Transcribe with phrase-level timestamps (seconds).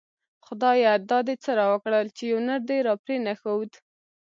[0.45, 3.71] خدايه دا دی څه راوکړه ;چی يو نر دی راپری نه ښود